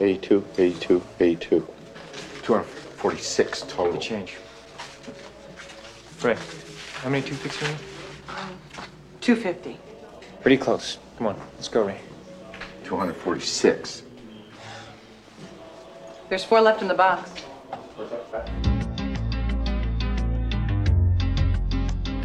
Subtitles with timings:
[0.00, 1.62] 82, 82, 82.
[2.42, 3.98] 246 total.
[3.98, 4.36] Change.
[6.22, 6.36] Ray,
[7.02, 7.78] how many toothpicks you need?
[9.20, 9.76] 250.
[10.42, 10.98] Pretty close.
[11.18, 11.98] Come on, let's go, Ray.
[12.84, 14.02] 246.
[16.28, 17.30] There's four left in the box.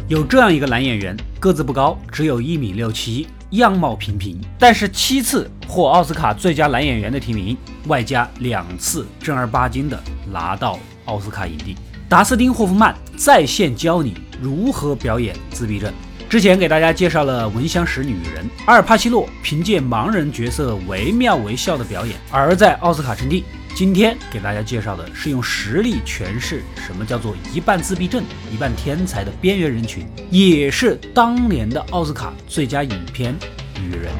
[0.08, 7.57] 有这样一个男演员，个子不高，只有一米六七， 样貌平平，但是七次获奥斯卡最佳男演员的提名，
[7.87, 10.01] 外加两次正儿八经的
[10.31, 11.75] 拿到奥斯卡影帝。
[12.09, 15.91] 达斯汀·霍夫曼在线教你如何表演自闭症。
[16.29, 23.45] 之前给大家介绍了《闻香识女人》，阿尔帕西诺凭借盲人角色惟妙惟肖的表演，而在奥斯卡称帝。
[23.77, 33.35] 今天给大家介绍的是用实力诠释什么叫做一半自闭症、一半天才的边缘人群，也是当年的奥斯卡最佳影片
[33.79, 34.11] 《女人》。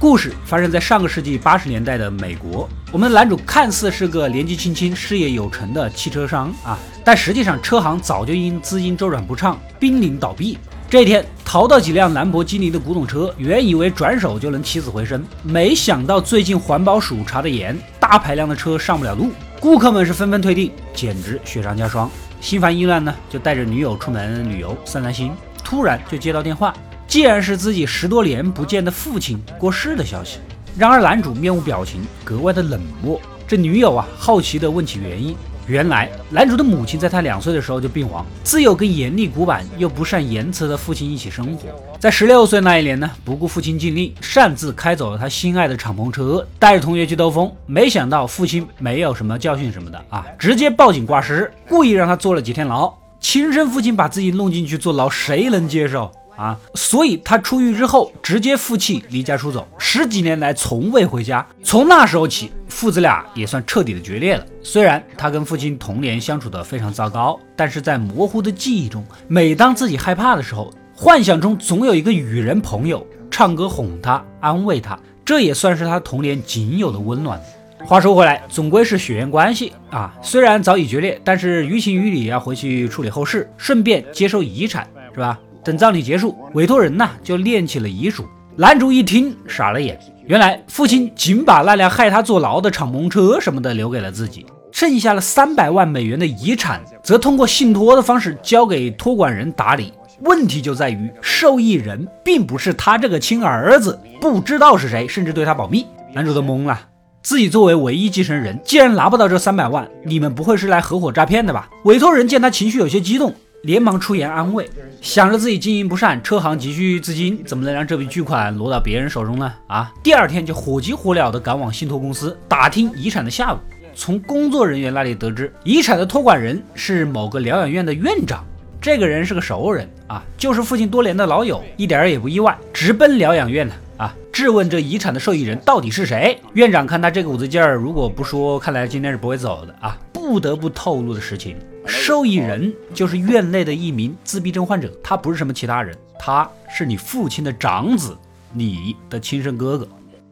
[0.00, 2.68] 故事发生在上个世纪八十年代的美国。
[2.90, 10.58] 我们的男主看似是个年纪轻轻、事业有成的汽车商啊，但实际上车行早就因资金周转不畅濒临倒闭。
[10.92, 22.10] 这一天，淘到几辆兰博基尼的古董车，原以为转手就能起死回生，没想到最近环保署查的严，大排量的车上不了路，顾客们是纷纷退订，简直雪上加霜。
[22.42, 25.32] 心烦意乱呢，就带着女友出门旅游散散心，
[25.64, 26.74] 突然就接到电话，
[27.08, 30.40] 竟然是自己十多年不见的父亲过世的消息。
[30.76, 33.18] 然而男主面无表情，格外的冷漠。
[33.48, 35.34] 这女友啊，好奇地问起原因。
[35.66, 41.68] 原来，男主的母亲在他两岁的时候就病亡，自幼跟严厉古板又不善言辞的父亲一起生活。
[42.00, 47.50] 在十六岁那一年呢，不顾父亲禁令，擅自开走了他心爱的敞篷车，带着同学去兜风。
[47.66, 52.92] 没想到父亲没有什么教训什么的啊，直接报警挂失，故意让他坐了几天牢。
[53.20, 56.10] 亲生父亲把自己弄进去坐牢，谁能接受？
[56.36, 61.46] 啊，所以他出狱之后直接负气离家出走，十几年来从未回家。
[61.62, 64.44] 从那时候起，父子俩也算彻底的决裂了。
[64.62, 77.40] 虽然他跟父亲童年相处的非常糟糕，但是在模糊的记忆中，每当自己害怕的时候，幻想中总有一个雨人朋友唱歌哄他、安慰他，这也算是他童年仅有的温暖。
[77.84, 85.38] 话说回来，总归是血缘关系啊，虽然早已决裂，但是于情于理要回去处理后事，顺便接收遗产，是吧？
[85.64, 88.24] 等葬礼结束，委托人呢就念起了遗嘱。
[88.56, 99.92] 男主一听傻了眼，原来父亲仅把那辆害他坐牢的敞篷车什么的留给了自己，剩下了三百万美元的遗产，则通过信托的方式交给托管人打理。
[100.20, 105.86] 问题就在于受益人并不是他这个亲儿子，不知道是谁，甚至对他保密。
[106.14, 106.78] 男主都懵了，
[107.22, 111.70] 自己作为唯一继承人，既然拿不到这三百万，你们不会是来合伙诈骗的吧？
[111.84, 113.34] 委托人见他情绪有些激动。
[113.62, 114.68] 连忙出言安慰，
[115.00, 119.52] 想着自己经营不善，车行急需资金，怎么能让这笔巨款落到别人手中呢？
[119.68, 119.92] 啊！
[120.02, 123.60] 第二天就火急火燎地赶往信托公司打听遗产的下落。
[123.94, 128.44] 从工作人员那里得知，遗产的托管人是某个疗养院的院长。
[128.80, 134.12] 这个人是个熟人啊，就是父亲多年的老友，一点儿也不意外，直奔疗养院了啊！
[134.32, 136.36] 质问这遗产的受益人到底是谁？
[136.54, 139.96] 院长看他这股子劲儿，如果不说，看来今天是不会走的啊！
[140.12, 141.56] 不得不透露的实情。
[141.86, 148.16] 受益人就是院内的一名自闭症患者，他不是什么其他人，他是你父亲的长子，
[148.52, 149.86] 你的亲生哥哥。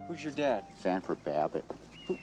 [0.08, 0.62] Who's your dad?
[0.82, 1.62] Sanford Babbitt,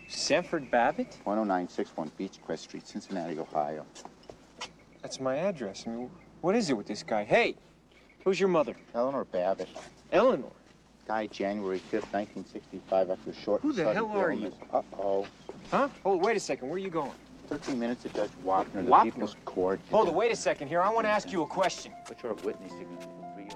[0.10, 1.08] Sanford Babbitt?
[1.26, 3.86] 10961 Beechcrest Street, Cincinnati, Ohio.
[5.02, 5.86] That's my address.
[5.88, 6.10] I mean,
[6.42, 7.24] what is it with this guy?
[7.24, 7.56] Hey,
[8.26, 8.76] who's your mother?
[8.94, 9.70] Eleanor Babbitt
[10.12, 10.52] Eleanor.
[11.08, 14.48] died January 5th, 1965, after a short Who the hell are you?
[14.48, 14.56] illness.
[14.74, 15.26] Uh-oh.
[15.72, 15.88] Huh?
[16.04, 16.68] Hold, wait a second.
[16.68, 17.12] Where are you going?
[17.50, 19.04] 13 minutes of Judge Wapner, the Wapner?
[19.04, 19.80] People's Court.
[19.90, 20.82] Hold on, Wait a second here.
[20.82, 21.92] I want to ask you a question.
[22.08, 23.48] What you're witness signature for you.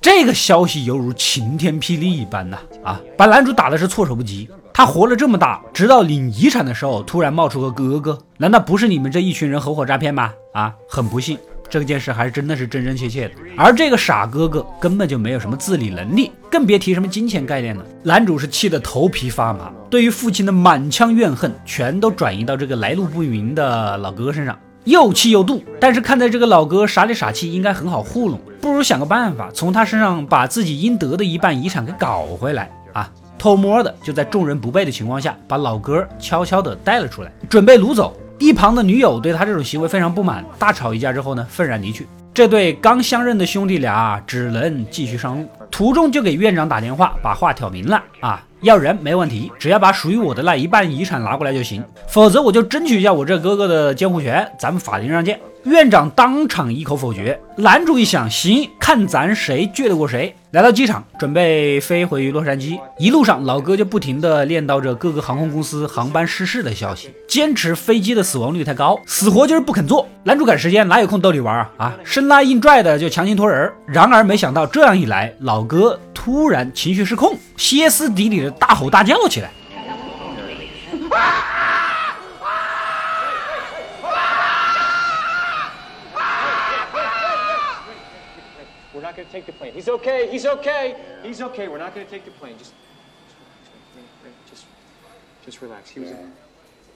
[0.00, 2.58] 这个消息犹如晴天霹雳一般呐！
[2.82, 4.50] 啊，把男主打的是措手不及。
[4.72, 10.32] 他活了这么大，直到领遗产的时候，突然冒出个哥哥，难道不是你们这一群人合伙诈骗吗？
[10.54, 11.38] 啊，很不幸。
[11.70, 17.84] 这件事还是真的是真真切切的，而这个傻哥哥根本就没有什么自理能力，更别提什么金钱概念了。
[18.02, 25.62] 男主是气得头皮发麻，对于父亲的满腔怨恨全都转移到这个来路不明的老哥哥身上，又气又妒。
[25.78, 33.08] 但是看在这个老哥傻里傻气，应该很好糊弄，不如想个办法从他身上把自己应得的一半遗产给搞回来啊！
[33.38, 38.14] 偷摸的就在众人不备的情况下，把老哥悄悄的带了出来，准备掳走。
[38.40, 42.08] 一旁的女友对他这种行为非常不满，大吵一架之后呢，愤然离去。
[42.32, 55.40] 这对刚相认的兄弟俩只能继续上路，途中就给院长打电话，把话挑明了啊，要人没问题，只要把属于我的那一半遗产拿过来就行，否则我就争取一下我这哥哥的监护权，咱们法庭上见。
[55.64, 57.38] 院长当场一口否决。
[57.56, 60.34] 男主一想，行，看咱谁倔得过谁。
[60.52, 62.80] 来到机场，准备飞回洛杉矶。
[62.98, 70.08] 一路上，老哥就不停地念叨着各个航空公司航班失事的消息，坚持飞机的死亡率太高，死活就是不肯坐。
[70.24, 71.70] 男主赶时间，哪有空逗你玩啊？
[71.76, 73.72] 啊，是生拉硬拽的就强行托人。
[73.86, 79.50] 然而没想到，这样一来，老哥突然情绪失控，歇斯底里的大吼大叫起来。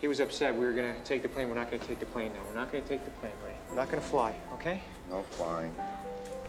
[0.03, 0.53] He was upset.
[0.53, 1.49] We were gonna take the plane.
[1.49, 2.43] We're not gonna take the plane now.
[2.47, 3.55] We're not gonna take the plane, Ray.
[3.70, 4.35] We're not gonna fly.
[4.53, 4.81] Okay?
[5.11, 5.45] Ok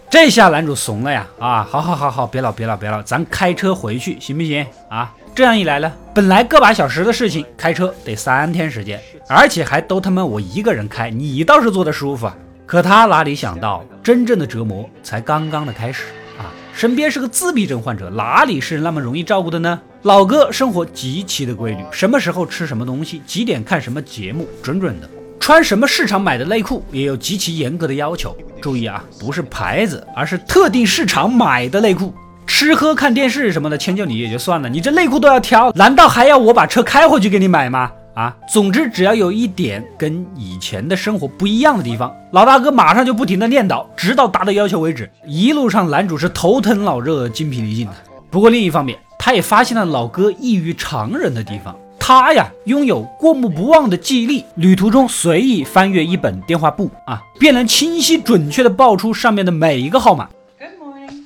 [0.10, 1.28] 这下男主怂了呀！
[1.40, 4.66] 啊，好好好好，别闹别闹别闹，咱开车回去行不行？
[4.90, 12.38] 啊，这样一来呢，本来个把小时的事情，开车得三天时间，而且还都他妈我一个人开，你倒是坐得舒服啊！
[12.66, 16.06] 可他哪里想到，真正的折磨才刚刚的开始
[16.38, 16.54] 啊！
[16.74, 19.82] 身边是个自闭症患者，哪里是那么容易照顾的呢？
[20.04, 25.10] 老哥生活极其的规律，什么时候吃什么东西，几点看什么节目，准准的。
[25.46, 28.36] 穿什么市场买的内裤也有极其严格的要求。
[28.60, 32.12] 注意啊，不是牌子，而是特定市场买的内裤。
[32.48, 37.92] 吃喝看电视什么的，迁就你也就算了，你这内裤都要挑，难道还要我把车开回去给你买吗？
[38.16, 45.08] 啊，总之只要有一点跟以前的生活不一样的地方，老大哥马上就不停的念叨，直到达到要求为止。
[45.28, 47.94] 一路上男主是头疼脑热、精疲力尽的。
[48.32, 51.76] 不过另一方面，他也发现了老哥异于常人的地方。
[52.08, 60.30] 他呀，拥有过目不忘的记忆力，旅途中随意翻阅一本电话簿啊，便能清晰准确的报出上面的每一个号码。
[60.60, 61.24] Good morning.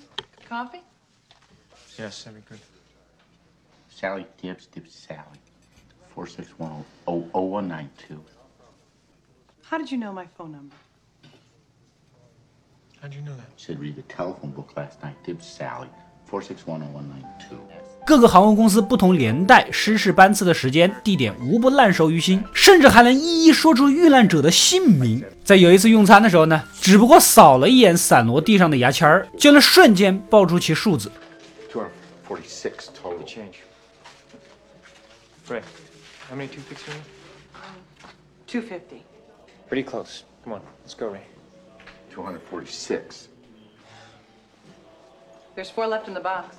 [0.48, 0.80] Coffee?
[1.98, 2.62] Yes, very good.
[3.94, 5.42] Sally Tibbs, Tibbs Sally.
[6.16, 6.72] four six one
[7.04, 8.22] o o one nine two.
[9.70, 10.78] How did you know my phone number?
[13.02, 13.50] How'd you know that?
[13.58, 15.18] Said read the telephone book last night.
[15.26, 15.90] Tibbs Sally.
[16.31, 17.58] 4610192.
[18.09, 25.23] 各个航空公司不同年代失事班次的时间、地点无不烂熟于心，甚至还能一一说出遇难者的姓名。
[25.44, 31.11] 在有一次用餐的时候呢，只不过扫了一眼散落地上的牙签儿，就能瞬间报出其数字。
[31.71, 31.91] Two hundred
[32.27, 33.57] forty-six total Change.
[35.47, 35.61] Ray,
[36.27, 37.03] how many toothpicks do you need?
[38.47, 39.03] 250.
[39.69, 40.23] Pretty close.
[40.44, 41.21] Come on, let's go, Ray.
[42.65, 43.27] six
[45.56, 46.56] There's four left in the box.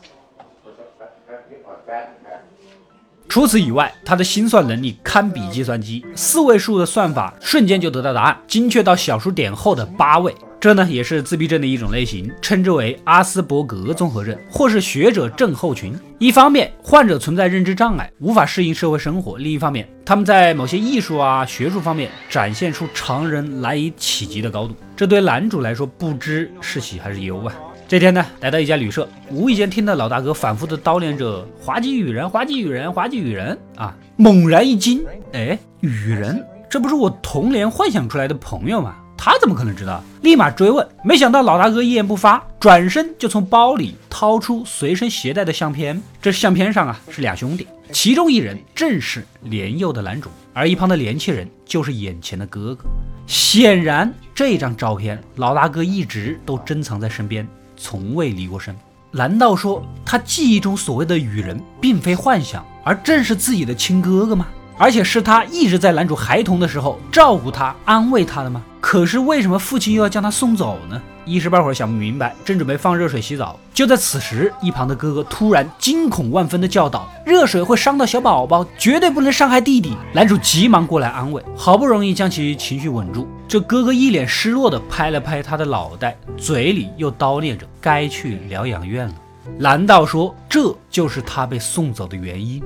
[3.29, 10.35] 除此以外，他的心算能力堪比计算机，四位数的算法瞬间就得到答案，精确到小数点后的八位。
[10.59, 15.97] 这呢也是自闭症的一种类型，称之为阿斯伯格综合症，或是学者症候群。
[16.19, 24.75] 一方面，患者存在认知障碍，无法适应社会生活；另一方面，他们在某些艺术啊、学术方面展现出常人难以企及的高度。
[24.97, 27.55] 这对男主来说，不知是喜还是忧啊。
[27.91, 36.41] 这天呢，来到一家旅社，无意间听到老大哥反复的叨念着“滑稽雨人，滑稽雨人，滑稽雨人”啊，猛然一惊，哎，雨人，
[36.71, 38.95] 这不是我童年幻想出来的朋友吗？
[39.19, 40.01] 他怎么可能知道？
[40.23, 46.01] 立马追问，没想到老大哥一言不发，转身就从包里掏出随身携带的相片。
[46.23, 52.85] 这相片上啊是俩兄弟，其中一人正是年幼的男主，而一旁的年轻人就是眼前的哥哥。
[53.27, 57.45] 显然，这张照片老大哥一直都珍藏在身边，
[57.81, 58.77] 从未离过身。
[59.11, 64.47] 难道说他记忆中所谓的雨人并非幻想，而正是自己的亲哥哥吗？
[64.77, 68.63] 而且是他一直在男主孩童的时候照顾他、安慰他的吗？
[68.81, 71.01] 可是为什么父亲又要将他送走呢？
[71.27, 83.29] 一时半会儿想不明白，正准备放热水洗澡，就在此时，一旁的哥哥突然惊恐万分的叫道：“热水会伤到小宝宝，绝对不能伤害弟弟。”男主急忙过来安慰，好不容易将其情绪稳住。
[83.51, 89.15] 这哥哥一脸失落的拍了拍他的脑袋，嘴里又叨念着：“该去疗养院了。”
[89.59, 92.63] 难道说这就是他被送走的原因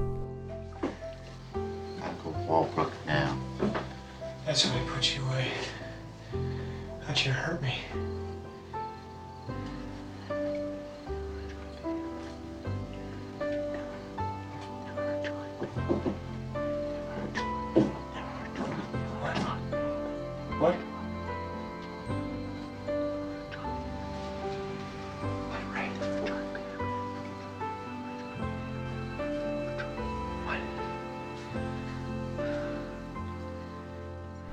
[1.57, 3.31] ？Gotta go Walbrook now.
[4.47, 5.47] That's how I put you away.
[7.09, 7.77] How'd you hurt me?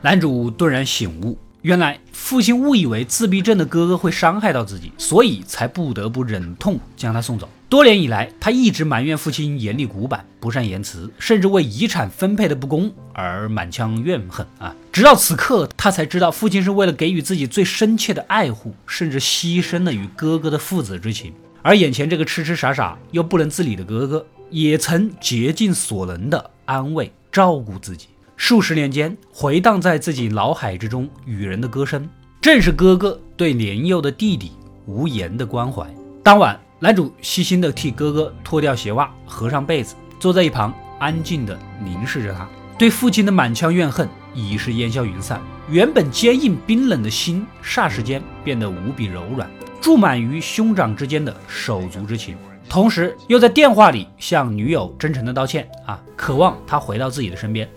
[0.03, 7.47] 男主顿然醒悟，原来父亲误以为自闭症的哥哥会伤害到自己，所以才不得不忍痛将他送走。
[7.69, 14.75] 多年以来，他一直埋怨父亲严厉古板、不善言辞，甚至为遗产分配的不公而满腔怨恨啊！
[14.91, 21.31] 直到此刻，他才知道父亲是为了给予自己最深切的爱护，甚至牺牲了与哥哥的父子之情。
[21.61, 28.07] 而眼前这个痴痴傻傻又不能自理的哥哥，也曾竭尽所能的安慰、照顾自己。
[28.43, 32.09] 数十年间，回荡在自己脑海之中与人的歌声，
[32.41, 34.51] 正是哥哥对年幼的弟弟
[34.87, 35.85] 无言的关怀。
[36.23, 36.59] 当晚。
[36.79, 41.55] 男主细心地替哥哥脱掉鞋袜，合上被子，坐在一旁，安静地
[41.85, 42.49] 凝视着他。
[42.79, 49.47] 对父亲的满腔怨恨已是烟消云散，原本坚硬冰冷的心，霎时间变得无比柔软，
[49.79, 52.35] 注满于兄长之间的手足之情。
[52.67, 57.69] 同时，又在电话里向女友真诚地道歉啊，渴望她回到自己的身边。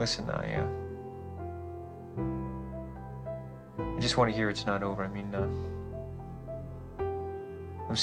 [0.00, 0.66] Listen, I, uh,
[3.96, 5.04] I just want to hear it's not over.
[5.04, 5.46] I mean, uh,
[7.86, 7.96] I'm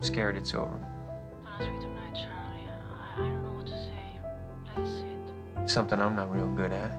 [0.00, 0.76] scared it's over.
[0.76, 2.66] Don't speak to my Charlie.
[2.68, 4.18] I don't know what to say.
[4.76, 5.06] Let's say
[5.62, 6.90] it's something I'm not real good at.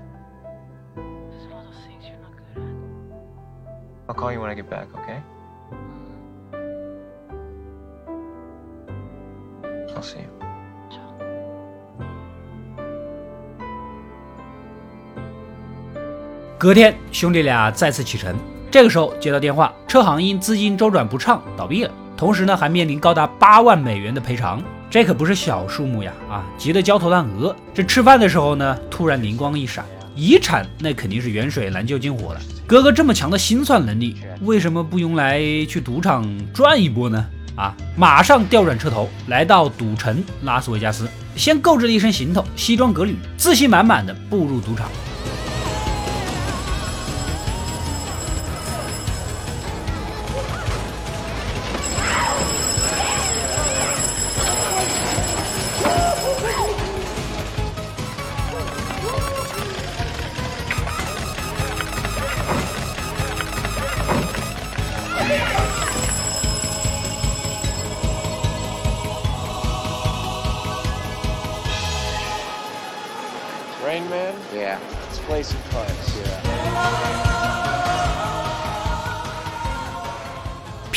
[0.96, 2.70] There's a lot of things you're not good at.
[4.08, 5.22] I'll call you when I get back, okay?
[5.74, 6.78] Mm-hmm.
[9.94, 10.47] I'll see you.
[16.60, 18.36] 隔天，兄弟俩再次启程。
[18.72, 21.92] 这个时候接到电话，车行因资金周转不畅倒闭了。
[22.18, 24.60] 同时呢，还面临高达八万美元的赔偿，
[24.90, 26.12] 这可不是小数目呀！
[26.28, 27.56] 啊，急得焦头烂额。
[27.76, 29.86] 这吃饭的时候呢，突然灵光一闪，
[30.16, 32.42] 遗产那肯定是远水难救近火了。
[32.66, 37.24] 哥哥这么强的心算能力，为什么不用来去赌场赚一波呢？
[37.56, 44.90] 啊，马上调转车头，来到赌城拉斯维加斯，先购置了一身行头，西装革履，自信满满的步入赌场。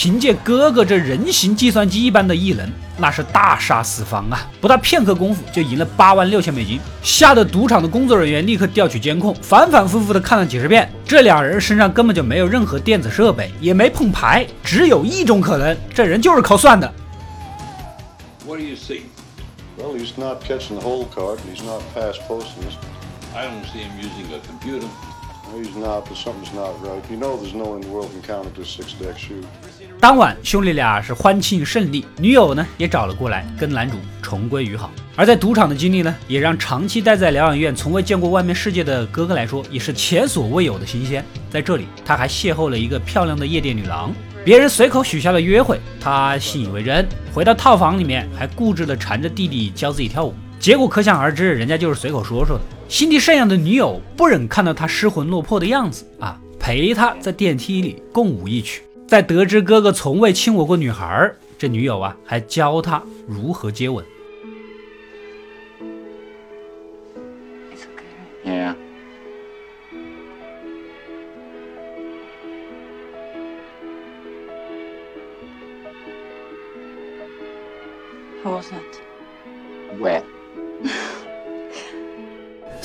[0.02, 2.66] 凭借哥哥这人形计算机一般的异能，
[2.96, 4.48] 那是大杀四方啊！
[4.58, 10.90] 不到片刻功夫就赢了八万六千美金，吓得赌场的工作人员立刻调取监控，反反复复的看了几十遍。
[11.04, 16.90] 这两人身上根本就没有任何电子设备，也没碰牌，只有一种可能，这人就是靠算的。
[18.46, 19.02] What do you see?
[19.78, 22.72] Well, he's not catching the whole card, and he's not past posting.
[23.34, 24.86] I don't see him using a computer.
[25.52, 27.02] Well, he's not, something's not right.
[27.10, 29.42] You know there's no one in the world can counter this six-deck shoe.
[29.98, 34.90] 当晚，兄弟俩是欢庆胜利，女友呢也找了过来，跟男主重归于好。
[35.16, 41.24] 而在赌场的经历呢，也让长期待在疗养院、从未见过外面世界的哥哥来说，也是前所未有的新鲜。
[41.50, 44.14] 在这里，他还邂逅了一个漂亮的夜店女郎，
[44.44, 47.06] 别人随口许下了约会，他信以为真。
[47.34, 50.34] 回到套房里面，还固执地缠着弟弟教自己跳舞。
[50.58, 52.64] 结果可想而知，人家就是随口说说的。
[52.90, 58.82] 心地善良的女友不忍看到他失魂落魄的样子啊，陪他在电梯里共舞一曲。
[59.06, 64.04] 在得知哥哥从未亲吻过女孩，这女友啊还教他如何接吻。
[68.44, 68.74] Yeah.
[78.42, 80.00] How was that?
[80.00, 80.24] Wet.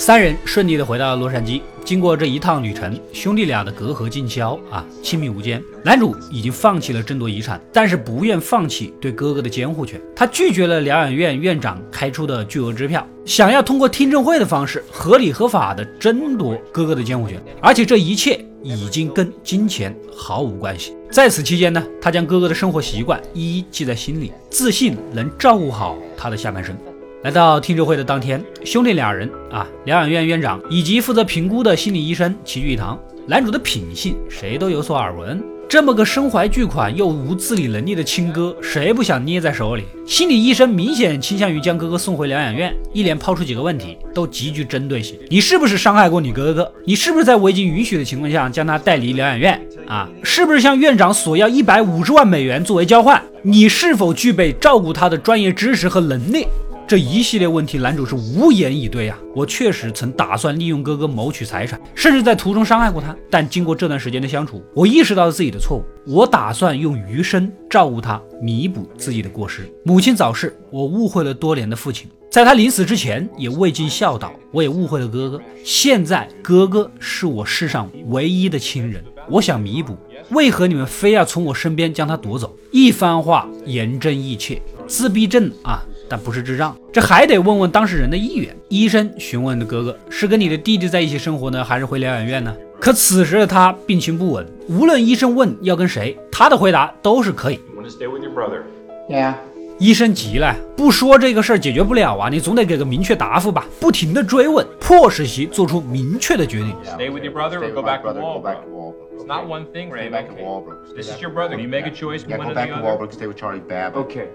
[0.05, 1.63] 三人顺利的回到了洛杉矶。
[1.83, 5.59] 经过这一趟旅程，兄弟俩的隔阂尽消啊，亲密无间。
[5.83, 9.99] 男主已经放弃了争夺遗产，但是不愿放弃对哥哥的监护权。
[10.15, 17.41] 他拒绝了疗养院院长开出的巨额支票，想要通过听证会的方式合理合法的争夺哥哥的监护权。
[17.59, 20.95] 而且这一切已经跟金钱毫无关系。
[21.09, 26.77] 在此期间呢，他将哥哥的生活习惯一一记在心里，自信能照顾好他的下半生。
[27.25, 32.99] 来到听证会的当天，兄弟俩人啊，疗养院院长以及负责评估的心理医生齐聚一堂。
[33.25, 39.85] 男主的品性谁都有所耳闻，这么个身怀巨款又无自理能力的亲哥，谁不想捏在手里？
[40.05, 45.17] 心理医生明显倾向于将哥哥送回疗养院，一连抛出几个问题，都极具针对性。
[45.27, 46.71] 你是不是伤害过你哥哥？
[46.85, 49.59] 你是不是在未经允许的情况下将他带离疗养院？
[49.87, 53.19] 啊，是不是向院长索要一百五十万美元作为交换？
[53.41, 56.45] 你是否具备照顾他的专业知识和能力？
[56.87, 59.17] 这一系列问题，男主是无言以对啊。
[59.33, 63.15] 我确实曾打算利用哥哥谋取财产，甚至在途中伤害过他。
[63.27, 65.83] 但经过这段时间的相处，我意识到了自己的错误。
[66.05, 69.67] 我打算用余生照顾他，弥补自己的过失。
[69.83, 75.41] 母亲早逝，我误会了多年的父亲，在他临死之前也未尽孝道，我也误会了哥哥。
[75.63, 79.97] 现在哥哥是我世上唯一的亲人，我想弥补。
[80.29, 82.55] 为何你们非要从我身边将他夺走？
[82.71, 86.75] 一番话言真意切，自闭症啊，但不是智障。
[86.91, 88.55] 这还得问问当事人的意愿。
[88.69, 92.55] 医生询问的哥哥是跟你的弟弟在一起生活呢，还是回疗养院呢？
[92.79, 97.59] 可此时的他病情不稳，无论医生问要跟谁，他的回答都是可以。
[97.75, 98.63] Want to stay with your brother?
[99.09, 99.35] Yeah.
[99.77, 103.65] 医生急了，不说这个事儿解决不了啊，你总得给个明确答复吧。
[103.79, 106.73] 不停的追问，迫使其做出明确的决定。
[106.85, 108.95] Stay with your brother or go back to brother, go back to Walbrook.
[108.95, 108.95] Walbrook.
[109.17, 110.09] It's not one thing, Stay Ray.
[110.09, 110.85] back to Walbrook.
[110.87, 111.59] Stay This is your brother.
[111.59, 112.83] You make a choice Yeah, one go or back the to.
[112.83, 113.11] Walbrook.
[113.11, 113.97] Stay with Charlie Babbitt.
[114.05, 114.29] Okay.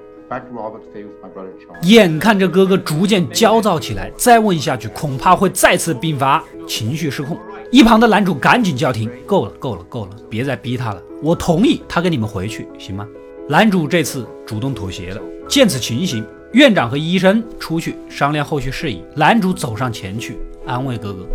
[1.82, 7.36] 眼看着哥哥逐渐焦躁起来再问下去恐怕会再次病发情绪失控。
[7.72, 11.02] 一旁的男主赶紧叫停够了够了够了别再逼他了。
[11.22, 13.06] 我同意他跟你们回去行吗？
[13.48, 15.20] 男主这次主动妥协了。
[15.48, 21.26] 见此情形院长和医生出去商量后续事宜男主走上前去安慰哥哥。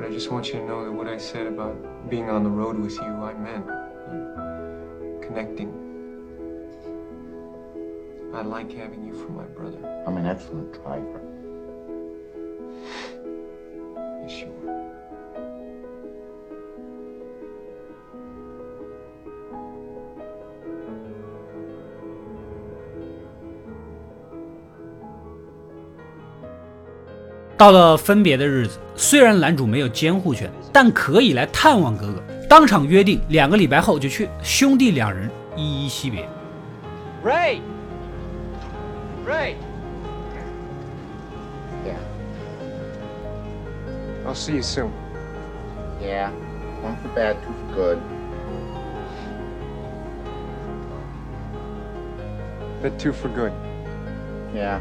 [0.00, 1.76] But i just want you to know that what i said about
[2.10, 3.62] being on the road with you i'm man
[5.20, 5.68] connecting
[8.34, 9.78] I like having you for my brother.
[10.06, 11.20] I'm an excellent driver.
[14.22, 14.78] Yes, you are.
[27.56, 32.22] 到了分别的日子，虽然男主没有监护权，但可以来探望哥哥。
[32.48, 36.28] 当场约定两个礼拜后就去，兄弟两人依依惜别。
[37.24, 37.58] Ray!
[39.28, 39.58] Ray!
[41.84, 42.00] Yeah.
[44.24, 44.90] I'll see you soon.
[46.00, 46.30] Yeah.
[46.80, 48.02] One for bad, two for good.
[52.80, 53.52] But two for good.
[54.54, 54.80] Yeah.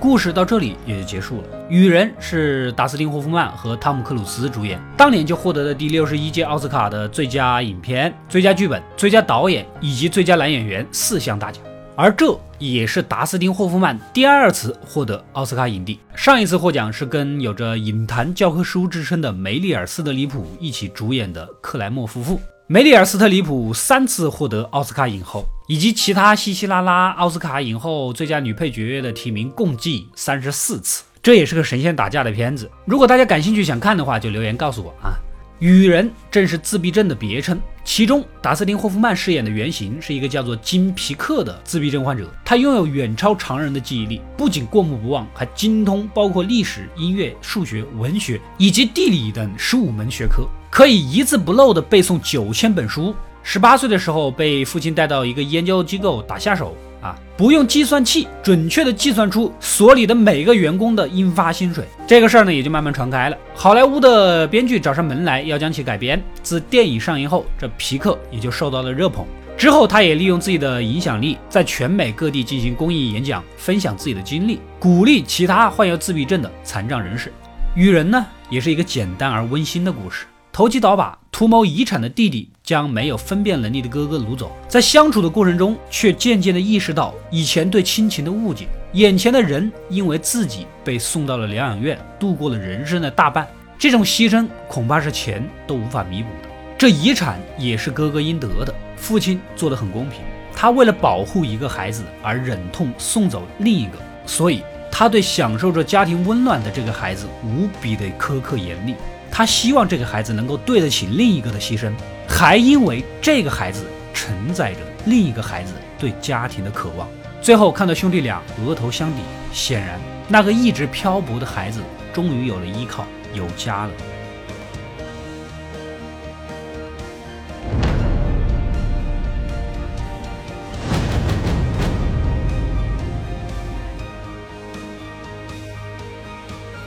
[0.00, 1.48] 故事到这里也就结束了。
[1.68, 11.62] 《雨人》是达斯汀·霍夫曼和汤姆·克鲁斯主演，当年就获得了第六十一届奥斯卡的最佳影片、最佳剧本、最佳导演以及最佳男演员四项大奖。
[11.94, 16.00] 而这也是达斯汀·霍夫曼第二次获得奥斯卡影帝。
[16.14, 22.40] 上一次获奖是跟有着影坛教科书之称的梅丽尔·斯特里普一起主演的克莱默夫妇。
[22.66, 31.04] 梅丽尔·斯特里普三次获得奥斯卡影后，以及其他稀稀拉拉奥斯卡影后、最佳女配角的提名共计三十四次。
[31.22, 32.68] 这也是个神仙打架的片子。
[32.84, 35.14] 如果大家感兴趣想看的话，就留言告诉我啊。
[35.60, 53.14] 雨人正是自闭症的别称，其中达斯汀·霍夫曼饰演的原型是一个叫做金皮克的自闭症患者，他拥有远超常人的记忆力，不仅过目不忘，还精通包括历史、音乐、数学、文学以及地理等十五门学科，可以一字不漏地背诵九千本书。
[53.42, 61.84] 十八岁的时候被父亲带到一个研究机构打下手啊，不用计算器准确地计算出所里的每个员工的应发薪水。
[62.06, 63.36] 这个事儿呢也就慢慢传开了。
[63.54, 66.22] 好莱坞的编剧找上门来要将其改编。
[66.42, 69.24] 自电影上映后，这皮克也就受到了热捧。
[69.56, 77.30] 之后，他也利用自己的影响力，在全美各地进行公益演讲，分享自己的经历，鼓励其他患有自闭症的残障人士。
[77.74, 80.24] 雨人呢，也是一个简单而温馨的故事。
[80.52, 88.66] 投机倒把、图谋遗产的弟弟将没有分辨能力的哥哥掳走，在相处的过程中，却渐渐地意识到以前对亲情的误解。
[88.94, 93.46] 眼前的人因为自己被送到了疗养院，度过了人生的大半，
[93.78, 96.48] 这种牺牲恐怕是钱都无法弥补的。
[96.76, 100.18] 这遗产也是哥哥应得的，父亲做得很公平，
[100.52, 103.92] 他为了保护一个孩子而忍痛送走另一个，
[104.26, 108.96] 所以他对享受着家庭温暖的这个孩子无比的苛刻严厉。
[109.30, 111.92] 他希望这个孩子能够对得起另一个的牺牲，
[112.28, 117.08] 还因为这个孩子承载着另一个孩子对家庭的渴望。
[117.40, 119.20] 最后看到兄弟俩额头相抵，
[119.52, 121.80] 显然那个一直漂泊的孩子
[122.12, 123.90] 终于有了依靠，有家了。